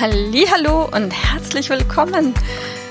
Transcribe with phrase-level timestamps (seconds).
[0.00, 2.34] Hallo und herzlich willkommen.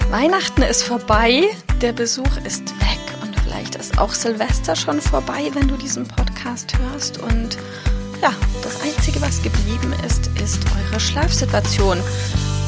[0.10, 1.44] Weihnachten ist vorbei,
[1.82, 6.74] der Besuch ist weg und vielleicht ist auch Silvester schon vorbei, wenn du diesen Podcast
[6.78, 7.58] hörst und
[8.22, 12.00] ja, das einzige, was geblieben ist, ist eure Schlafsituation.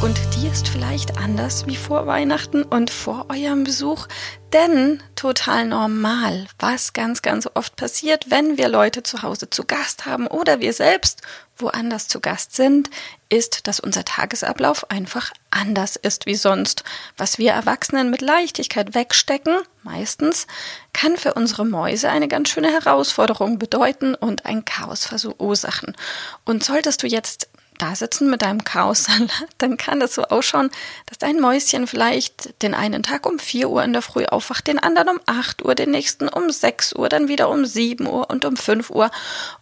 [0.02, 4.08] Und die ist vielleicht anders wie vor Weihnachten und vor eurem Besuch,
[4.52, 10.06] denn total normal, was ganz, ganz oft passiert, wenn wir Leute zu Hause zu Gast
[10.06, 11.22] haben oder wir selbst
[11.58, 12.89] woanders zu Gast sind,
[13.30, 16.84] ist, dass unser Tagesablauf einfach anders ist wie sonst.
[17.17, 20.47] Was wir Erwachsenen mit Leichtigkeit wegstecken, meistens,
[20.94, 25.95] kann für unsere Mäuse eine ganz schöne Herausforderung bedeuten und ein Chaos verursachen.
[26.44, 30.70] Und solltest du jetzt da sitzen mit deinem Chaossalat, dann kann das so ausschauen,
[31.08, 34.80] dass dein Mäuschen vielleicht den einen Tag um 4 Uhr in der Früh aufwacht, den
[34.80, 38.46] anderen um 8 Uhr, den nächsten um 6 Uhr, dann wieder um 7 Uhr und
[38.46, 39.12] um 5 Uhr.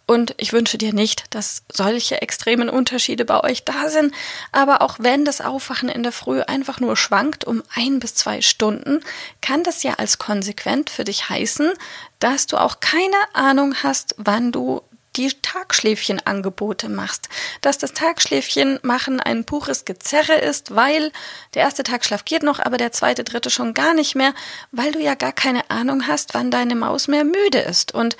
[0.06, 4.14] Und ich wünsche dir nicht, dass solche extremen Unterschiede bei euch da sind.
[4.52, 8.42] Aber auch wenn das Aufwachen in der Früh einfach nur schwankt um ein bis zwei
[8.42, 9.00] Stunden,
[9.40, 11.72] kann das ja als konsequent für dich heißen,
[12.18, 14.82] dass du auch keine Ahnung hast, wann du
[15.16, 17.28] die Tagschläfchenangebote machst.
[17.60, 21.12] Dass das Tagschläfchen machen ein pures Gezerre ist, weil
[21.54, 24.34] der erste Tagschlaf geht noch, aber der zweite, dritte schon gar nicht mehr,
[24.72, 27.92] weil du ja gar keine Ahnung hast, wann deine Maus mehr müde ist.
[27.92, 28.16] Und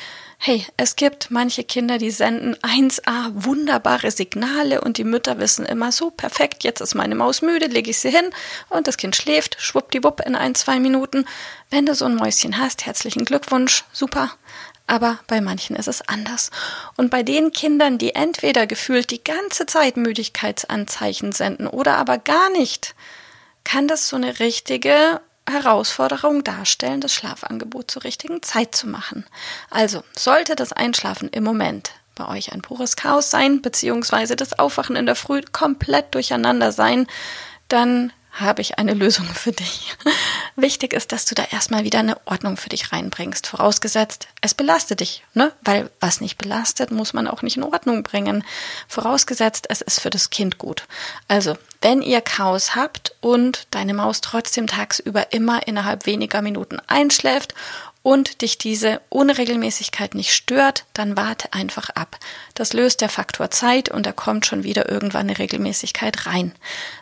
[0.47, 5.91] hey, es gibt manche Kinder, die senden 1a wunderbare Signale und die Mütter wissen immer
[5.91, 8.31] so perfekt, jetzt ist meine Maus müde, lege ich sie hin
[8.69, 11.25] und das Kind schläft, schwuppdiwupp in ein, zwei Minuten.
[11.71, 14.37] Wenn du so ein Mäuschen hast, herzlichen Glückwunsch, super
[14.87, 16.51] aber bei manchen ist es anders.
[16.99, 22.51] Und bei den Kindern, die entweder gefühlt die ganze Zeit Müdigkeitsanzeichen senden oder aber gar
[22.51, 22.95] nicht,
[23.65, 29.27] kann das so eine richtige Herausforderung darstellen, das Schlafangebot zur richtigen Zeit zu machen.
[29.71, 34.97] Also sollte das Einschlafen im Moment bei euch ein pures Chaos sein, beziehungsweise das Aufwachen
[34.97, 37.07] in der Früh komplett durcheinander sein,
[37.69, 39.97] dann habe ich eine Lösung für dich.
[40.57, 43.47] Wichtig ist, dass du da erstmal wieder eine Ordnung für dich reinbringst.
[43.47, 45.53] Vorausgesetzt, es belastet dich, ne?
[45.63, 48.45] Weil was nicht belastet, muss man auch nicht in Ordnung bringen.
[48.89, 50.85] Vorausgesetzt, es ist für das Kind gut.
[51.29, 57.55] Also, wenn ihr Chaos habt und deine Maus trotzdem tagsüber immer innerhalb weniger Minuten einschläft
[58.05, 62.19] und dich diese Unregelmäßigkeit nicht stört, dann warte einfach ab.
[62.53, 66.53] Das löst der Faktor Zeit und da kommt schon wieder irgendwann eine Regelmäßigkeit rein.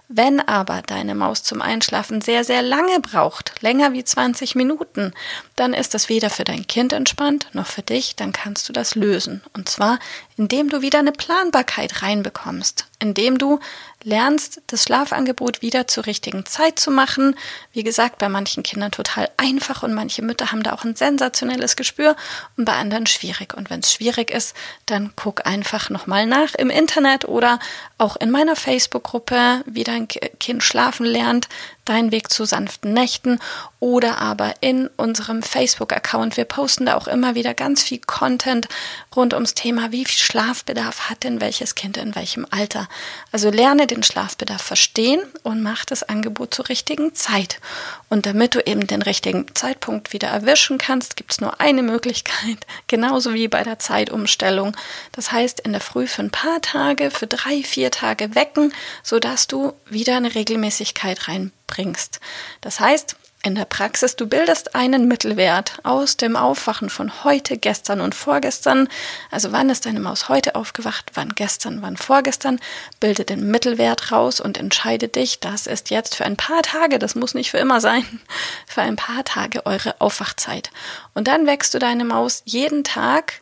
[0.06, 5.12] Wenn aber deine Maus zum Einschlafen sehr, sehr lange braucht, länger wie 20 Minuten,
[5.56, 8.94] dann ist das weder für dein Kind entspannt noch für dich, dann kannst du das
[8.94, 9.42] lösen.
[9.54, 9.98] Und zwar,
[10.36, 13.60] indem du wieder eine Planbarkeit reinbekommst, indem du
[14.04, 17.36] lernst, das Schlafangebot wieder zur richtigen Zeit zu machen.
[17.72, 21.76] Wie gesagt, bei manchen Kindern total einfach und manche Mütter haben da auch ein sensationelles
[21.76, 22.16] Gespür
[22.56, 23.54] und bei anderen schwierig.
[23.54, 24.56] Und wenn es schwierig ist,
[24.86, 27.58] dann guck einfach nochmal nach im Internet oder
[27.98, 31.48] auch in meiner Facebook-Gruppe, wie dein Kind schlafen lernt
[31.84, 33.40] dein Weg zu sanften Nächten
[33.80, 36.36] oder aber in unserem Facebook-Account.
[36.36, 38.68] Wir posten da auch immer wieder ganz viel Content
[39.16, 42.88] rund ums Thema, wie viel Schlafbedarf hat denn welches Kind in welchem Alter.
[43.32, 47.60] Also lerne den Schlafbedarf verstehen und mach das Angebot zur richtigen Zeit.
[48.08, 52.58] Und damit du eben den richtigen Zeitpunkt wieder erwischen kannst, gibt es nur eine Möglichkeit,
[52.86, 54.76] genauso wie bei der Zeitumstellung.
[55.10, 58.72] Das heißt, in der Früh für ein paar Tage, für drei, vier Tage wecken,
[59.02, 62.20] sodass du wieder eine Regelmäßigkeit reinbringst bringst.
[62.60, 68.00] Das heißt, in der Praxis, du bildest einen Mittelwert aus dem Aufwachen von heute, gestern
[68.00, 68.88] und vorgestern.
[69.32, 72.60] Also wann ist deine Maus heute aufgewacht, wann gestern, wann vorgestern.
[73.00, 77.16] Bilde den Mittelwert raus und entscheide dich, das ist jetzt für ein paar Tage, das
[77.16, 78.04] muss nicht für immer sein,
[78.68, 80.70] für ein paar Tage eure Aufwachzeit.
[81.12, 83.41] Und dann wächst du deine Maus jeden Tag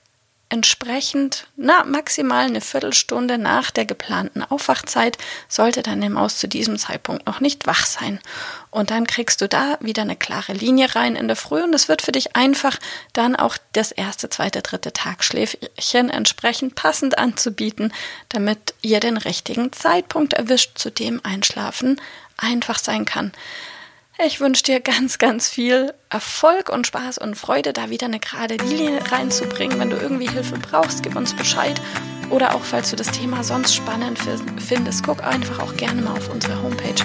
[0.50, 5.16] entsprechend, na, maximal eine Viertelstunde nach der geplanten Aufwachzeit
[5.48, 8.20] sollte deine Maus zu diesem Zeitpunkt noch nicht wach sein.
[8.70, 11.88] Und dann kriegst du da wieder eine klare Linie rein in der Früh und es
[11.88, 12.78] wird für dich einfach,
[13.12, 17.92] dann auch das erste, zweite, dritte Tagschläfchen entsprechend passend anzubieten,
[18.28, 22.00] damit ihr den richtigen Zeitpunkt erwischt, zu dem Einschlafen
[22.36, 23.32] einfach sein kann.
[24.26, 28.56] Ich wünsche dir ganz, ganz viel Erfolg und Spaß und Freude, da wieder eine gerade
[28.56, 29.78] Linie reinzubringen.
[29.78, 31.80] Wenn du irgendwie Hilfe brauchst, gib uns Bescheid.
[32.28, 34.18] Oder auch falls du das Thema sonst spannend
[34.58, 37.02] findest, guck einfach auch gerne mal auf unsere Homepage,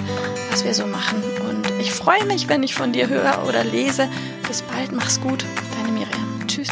[0.50, 1.22] was wir so machen.
[1.48, 4.10] Und ich freue mich, wenn ich von dir höre oder lese.
[4.46, 5.42] Bis bald, mach's gut,
[5.74, 6.46] deine Miriam.
[6.46, 6.68] Tschüss.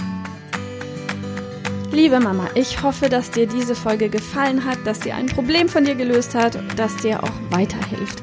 [1.91, 5.85] Liebe Mama, ich hoffe, dass dir diese Folge gefallen hat, dass sie ein Problem von
[5.85, 8.23] dir gelöst hat, dass dir auch weiterhilft.